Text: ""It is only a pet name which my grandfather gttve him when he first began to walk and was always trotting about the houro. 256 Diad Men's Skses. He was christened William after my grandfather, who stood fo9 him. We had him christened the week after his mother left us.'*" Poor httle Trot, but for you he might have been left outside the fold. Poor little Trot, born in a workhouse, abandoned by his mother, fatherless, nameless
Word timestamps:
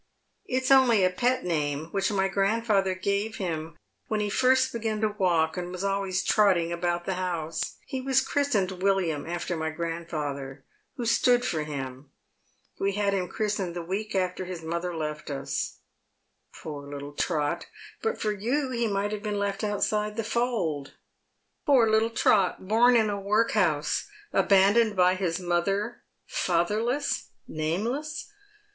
""It 0.47 0.63
is 0.63 0.71
only 0.71 1.03
a 1.03 1.11
pet 1.11 1.43
name 1.45 1.89
which 1.91 2.11
my 2.11 2.27
grandfather 2.27 2.95
gttve 2.95 3.35
him 3.35 3.77
when 4.07 4.19
he 4.19 4.31
first 4.31 4.73
began 4.73 4.99
to 5.01 5.09
walk 5.15 5.57
and 5.57 5.71
was 5.71 5.83
always 5.83 6.23
trotting 6.23 6.71
about 6.73 7.05
the 7.05 7.11
houro. 7.11 7.51
256 7.51 7.53
Diad 7.53 7.53
Men's 7.53 7.61
Skses. 7.61 7.77
He 7.85 8.01
was 8.01 8.21
christened 8.21 8.71
William 8.81 9.27
after 9.27 9.55
my 9.55 9.69
grandfather, 9.69 10.65
who 10.95 11.05
stood 11.05 11.43
fo9 11.43 11.65
him. 11.65 12.09
We 12.79 12.93
had 12.93 13.13
him 13.13 13.27
christened 13.27 13.75
the 13.75 13.83
week 13.83 14.15
after 14.15 14.45
his 14.45 14.63
mother 14.63 14.95
left 14.95 15.29
us.'*" 15.29 15.81
Poor 16.63 16.87
httle 16.87 17.15
Trot, 17.15 17.67
but 18.01 18.19
for 18.19 18.31
you 18.31 18.71
he 18.71 18.87
might 18.87 19.11
have 19.11 19.21
been 19.21 19.37
left 19.37 19.63
outside 19.63 20.15
the 20.17 20.23
fold. 20.23 20.93
Poor 21.67 21.87
little 21.87 22.09
Trot, 22.09 22.67
born 22.67 22.95
in 22.95 23.11
a 23.11 23.21
workhouse, 23.21 24.07
abandoned 24.33 24.95
by 24.95 25.13
his 25.13 25.39
mother, 25.39 26.01
fatherless, 26.25 27.29
nameless 27.47 28.31